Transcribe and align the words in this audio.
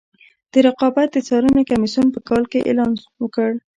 د 0.51 0.53
رقابت 0.67 1.07
د 1.11 1.17
څارنې 1.27 1.63
کمیسیون 1.71 2.07
په 2.11 2.19
کال 2.27 2.43
کې 2.51 2.59
اعلان 2.67 2.91
وکړ. 3.23 3.49